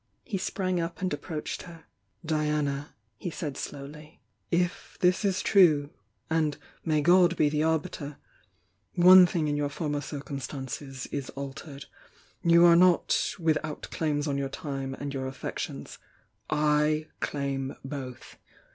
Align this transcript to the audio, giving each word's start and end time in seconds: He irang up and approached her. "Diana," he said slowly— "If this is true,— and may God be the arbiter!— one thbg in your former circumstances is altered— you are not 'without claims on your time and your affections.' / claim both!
He 0.23 0.39
irang 0.39 0.83
up 0.83 0.99
and 1.03 1.13
approached 1.13 1.61
her. 1.61 1.85
"Diana," 2.25 2.95
he 3.17 3.29
said 3.29 3.55
slowly— 3.55 4.19
"If 4.49 4.97
this 4.99 5.23
is 5.23 5.43
true,— 5.43 5.91
and 6.27 6.57
may 6.83 7.01
God 7.03 7.37
be 7.37 7.49
the 7.49 7.61
arbiter!— 7.61 8.17
one 8.95 9.27
thbg 9.27 9.47
in 9.47 9.55
your 9.55 9.69
former 9.69 10.01
circumstances 10.01 11.05
is 11.11 11.29
altered— 11.35 11.85
you 12.41 12.65
are 12.65 12.75
not 12.75 13.35
'without 13.37 13.91
claims 13.91 14.25
on 14.27 14.39
your 14.39 14.49
time 14.49 14.95
and 14.95 15.13
your 15.13 15.27
affections.' 15.27 15.99
/ 16.59 17.19
claim 17.19 17.75
both! 17.85 18.37